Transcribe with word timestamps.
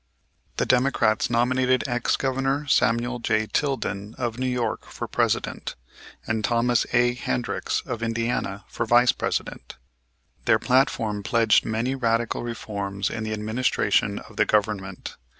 The 0.57 0.65
Democrats 0.65 1.29
nominated 1.29 1.83
ex 1.85 2.15
Governor 2.15 2.65
Samuel 2.65 3.19
J. 3.19 3.45
Tilden, 3.45 4.15
of 4.17 4.39
New 4.39 4.47
York, 4.47 4.85
for 4.85 5.07
President, 5.07 5.75
and 6.25 6.43
Thomas 6.43 6.87
A. 6.91 7.13
Hendricks, 7.13 7.83
of 7.85 8.01
Indiana, 8.01 8.65
for 8.67 8.87
Vice 8.87 9.11
President. 9.11 9.75
Their 10.45 10.57
platform 10.57 11.21
pledged 11.21 11.65
many 11.67 11.93
radical 11.93 12.41
reforms 12.41 13.11
in 13.11 13.23
the 13.23 13.33
administration 13.33 14.17
of 14.17 14.37
the 14.37 14.45
government. 14.45 15.17